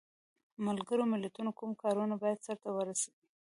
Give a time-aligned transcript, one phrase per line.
[0.65, 3.15] ملګرو ملتونو کوم کارونه باید سرته ورسوي؟